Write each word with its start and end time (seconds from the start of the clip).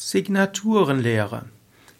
Signaturenlehre. 0.00 1.46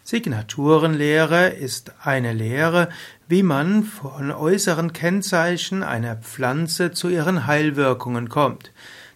Signaturenlehre 0.05 1.49
ist 1.49 1.93
eine 2.01 2.33
Lehre, 2.33 2.91
wie 3.27 3.43
man 3.43 3.83
von 3.83 4.31
äußeren 4.31 4.93
Kennzeichen 4.93 5.83
einer 5.83 6.15
Pflanze 6.15 6.93
zu 6.93 7.09
ihren 7.09 7.49
Heilwirkungen 7.49 8.29
kommt. 8.29 8.71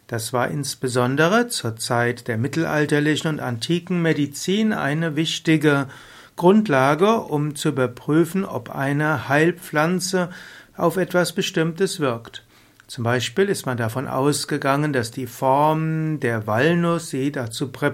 Das 0.08 0.32
war 0.32 0.48
insbesondere 0.48 1.46
zur 1.46 1.76
Zeit 1.76 2.26
der 2.26 2.36
mittelalterlichen 2.38 3.30
und 3.30 3.40
antiken 3.40 4.02
Medizin 4.02 4.72
eine 4.72 5.14
wichtige 5.14 5.86
Grundlage, 6.34 7.20
um 7.20 7.54
zu 7.54 7.68
überprüfen, 7.68 8.44
ob 8.44 8.74
eine 8.74 9.28
Heilpflanze 9.28 10.28
auf 10.76 10.96
etwas 10.96 11.32
Bestimmtes 11.32 12.00
wirkt. 12.00 12.42
Zum 12.92 13.04
Beispiel 13.04 13.48
ist 13.48 13.64
man 13.64 13.78
davon 13.78 14.06
ausgegangen, 14.06 14.92
dass 14.92 15.10
die 15.10 15.26
Form 15.26 16.20
der 16.20 16.46
Walnuss 16.46 17.08
sie 17.08 17.32
dazu, 17.32 17.72
prä 17.72 17.92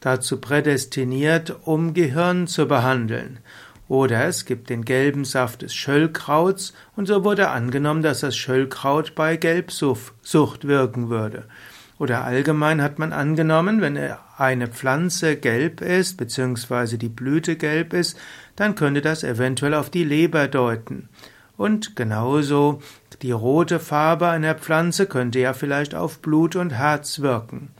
dazu 0.00 0.38
prädestiniert, 0.38 1.56
um 1.64 1.94
Gehirn 1.94 2.46
zu 2.46 2.68
behandeln. 2.68 3.38
Oder 3.88 4.26
es 4.26 4.44
gibt 4.44 4.68
den 4.68 4.84
gelben 4.84 5.24
Saft 5.24 5.62
des 5.62 5.74
Schöllkrauts 5.74 6.74
und 6.94 7.06
so 7.06 7.24
wurde 7.24 7.48
angenommen, 7.48 8.02
dass 8.02 8.20
das 8.20 8.36
Schöllkraut 8.36 9.14
bei 9.14 9.38
Gelbsucht 9.38 10.68
wirken 10.68 11.08
würde. 11.08 11.44
Oder 11.98 12.24
allgemein 12.24 12.82
hat 12.82 12.98
man 12.98 13.14
angenommen, 13.14 13.80
wenn 13.80 13.98
eine 14.36 14.66
Pflanze 14.66 15.36
gelb 15.36 15.80
ist, 15.80 16.18
beziehungsweise 16.18 16.98
die 16.98 17.08
Blüte 17.08 17.56
gelb 17.56 17.94
ist, 17.94 18.18
dann 18.56 18.74
könnte 18.74 19.00
das 19.00 19.24
eventuell 19.24 19.72
auf 19.72 19.88
die 19.88 20.04
Leber 20.04 20.48
deuten. 20.48 21.08
Und 21.56 21.96
genauso 21.96 22.82
die 23.22 23.32
rote 23.32 23.78
Farbe 23.78 24.28
einer 24.28 24.54
Pflanze 24.54 25.06
könnte 25.06 25.38
ja 25.38 25.52
vielleicht 25.52 25.94
auf 25.94 26.18
Blut 26.18 26.56
und 26.56 26.70
Herz 26.70 27.20
wirken. 27.20 27.70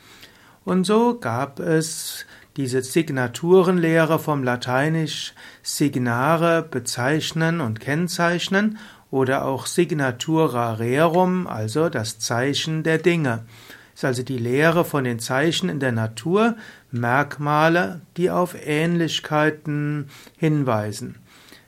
Und 0.65 0.85
so 0.85 1.19
gab 1.19 1.61
es 1.61 2.25
diese 2.57 2.83
Signaturenlehre 2.83 4.19
vom 4.19 4.45
Lateinisch 4.45 5.35
signare 5.63 6.63
bezeichnen 6.63 7.61
und 7.61 7.81
kennzeichnen 7.81 8.79
oder 9.11 9.45
auch 9.45 9.67
signatura 9.67 10.75
rerum, 10.75 11.47
also 11.47 11.89
das 11.89 12.19
Zeichen 12.19 12.83
der 12.83 12.99
Dinge. 12.99 13.45
Ist 13.95 14.05
also 14.05 14.23
die 14.23 14.39
Lehre 14.39 14.85
von 14.85 15.05
den 15.05 15.19
Zeichen 15.21 15.69
in 15.69 15.79
der 15.79 15.93
Natur, 15.93 16.57
Merkmale, 16.91 18.01
die 18.17 18.31
auf 18.31 18.57
Ähnlichkeiten 18.67 20.09
hinweisen. 20.37 21.17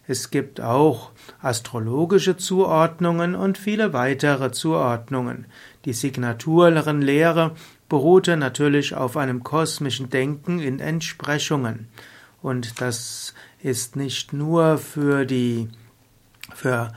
Es 0.09 0.31
gibt 0.31 0.61
auch 0.61 1.11
astrologische 1.41 2.37
Zuordnungen 2.37 3.35
und 3.35 3.59
viele 3.59 3.93
weitere 3.93 4.53
Zuordnungen. 4.53 5.47
Die 5.85 5.93
Signaturenlehre 5.93 7.53
beruhte 7.89 8.37
natürlich 8.37 8.95
auf 8.95 9.17
einem 9.17 9.43
kosmischen 9.43 10.09
Denken 10.09 10.61
in 10.61 10.79
Entsprechungen. 10.79 11.89
Und 12.41 12.81
das 12.81 13.35
ist 13.63 13.97
nicht 13.97 14.33
nur 14.33 14.79
für 14.79 15.25
die, 15.25 15.69
für 16.55 16.93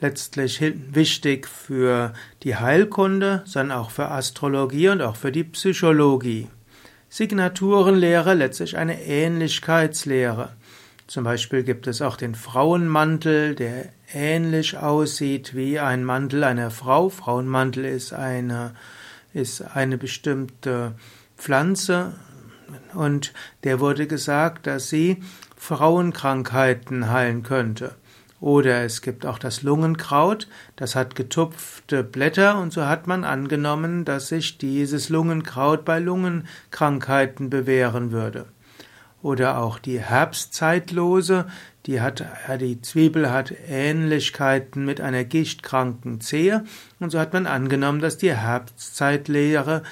letztlich 0.00 0.62
wichtig 0.62 1.46
für 1.48 2.12
die 2.42 2.56
Heilkunde, 2.56 3.42
sondern 3.44 3.78
auch 3.78 3.90
für 3.90 4.08
Astrologie 4.08 4.88
und 4.88 5.02
auch 5.02 5.16
für 5.16 5.32
die 5.32 5.44
Psychologie. 5.44 6.48
Signaturenlehre 7.10 8.34
letztlich 8.34 8.76
eine 8.76 9.02
Ähnlichkeitslehre. 9.02 10.50
Zum 11.08 11.24
Beispiel 11.24 11.62
gibt 11.62 11.86
es 11.86 12.02
auch 12.02 12.16
den 12.16 12.34
Frauenmantel, 12.34 13.54
der 13.54 13.86
ähnlich 14.12 14.76
aussieht 14.76 15.56
wie 15.56 15.78
ein 15.78 16.04
Mantel 16.04 16.44
einer 16.44 16.70
Frau. 16.70 17.08
Frauenmantel 17.08 17.86
ist 17.86 18.12
eine, 18.12 18.74
ist 19.32 19.62
eine 19.62 19.96
bestimmte 19.96 20.96
Pflanze 21.38 22.12
und 22.92 23.32
der 23.64 23.80
wurde 23.80 24.06
gesagt, 24.06 24.66
dass 24.66 24.90
sie 24.90 25.22
Frauenkrankheiten 25.56 27.10
heilen 27.10 27.42
könnte. 27.42 27.94
Oder 28.38 28.84
es 28.84 29.00
gibt 29.00 29.24
auch 29.24 29.38
das 29.38 29.62
Lungenkraut, 29.62 30.46
das 30.76 30.94
hat 30.94 31.16
getupfte 31.16 32.04
Blätter 32.04 32.60
und 32.60 32.70
so 32.70 32.84
hat 32.84 33.06
man 33.06 33.24
angenommen, 33.24 34.04
dass 34.04 34.28
sich 34.28 34.58
dieses 34.58 35.08
Lungenkraut 35.08 35.86
bei 35.86 36.00
Lungenkrankheiten 36.00 37.48
bewähren 37.48 38.12
würde. 38.12 38.44
Oder 39.22 39.58
auch 39.58 39.78
die 39.78 40.00
Herbstzeitlose, 40.00 41.46
die 41.86 42.00
hat, 42.00 42.24
die 42.60 42.80
Zwiebel 42.82 43.30
hat 43.30 43.52
Ähnlichkeiten 43.68 44.84
mit 44.84 45.00
einer 45.00 45.24
gichtkranken 45.24 46.20
Zehe 46.20 46.64
und 47.00 47.10
so 47.10 47.18
hat 47.18 47.32
man 47.32 47.46
angenommen, 47.46 48.00
dass 48.00 48.18
die 48.18 48.34
Herbstzeitlehre, 48.34 49.82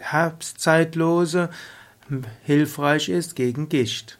Herbstzeitlose 0.00 1.48
hilfreich 2.42 3.08
ist 3.08 3.36
gegen 3.36 3.68
Gicht. 3.68 4.18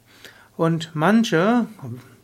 Und 0.57 0.91
manche 0.95 1.67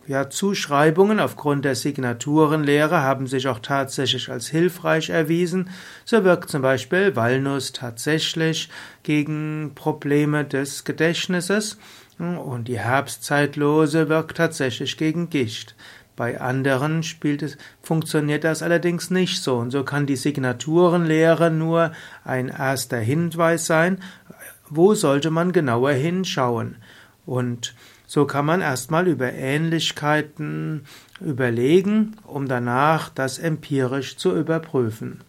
ja, 0.09 0.31
Zuschreibungen 0.31 1.21
aufgrund 1.21 1.67
der 1.67 1.75
Signaturenlehre 1.75 3.03
haben 3.03 3.27
sich 3.27 3.47
auch 3.47 3.59
tatsächlich 3.59 4.31
als 4.31 4.49
hilfreich 4.49 5.11
erwiesen. 5.11 5.69
So 6.07 6.25
wirkt 6.25 6.49
zum 6.49 6.63
Beispiel 6.63 7.15
Walnuss 7.15 7.73
tatsächlich 7.73 8.71
gegen 9.03 9.73
Probleme 9.75 10.47
des 10.47 10.85
Gedächtnisses 10.85 11.77
und 12.19 12.69
die 12.69 12.79
Herbstzeitlose 12.79 14.09
wirkt 14.09 14.39
tatsächlich 14.39 14.97
gegen 14.97 15.29
Gicht. 15.29 15.77
Bei 16.17 16.41
anderen 16.41 17.03
spielt 17.03 17.43
es, 17.43 17.59
funktioniert 17.83 18.45
das 18.45 18.63
allerdings 18.63 19.11
nicht 19.11 19.43
so. 19.43 19.59
Und 19.59 19.73
so 19.73 19.85
kann 19.85 20.07
die 20.07 20.17
Signaturenlehre 20.17 21.51
nur 21.51 21.93
ein 22.25 22.49
erster 22.49 22.99
Hinweis 22.99 23.67
sein. 23.67 23.99
Wo 24.71 24.95
sollte 24.95 25.31
man 25.31 25.53
genauer 25.53 25.93
hinschauen? 25.93 26.77
Und 27.29 27.75
so 28.07 28.25
kann 28.25 28.47
man 28.47 28.63
erstmal 28.63 29.07
über 29.07 29.31
Ähnlichkeiten 29.31 30.87
überlegen, 31.21 32.17
um 32.25 32.49
danach 32.49 33.11
das 33.11 33.39
empirisch 33.39 34.17
zu 34.17 34.35
überprüfen. 34.35 35.21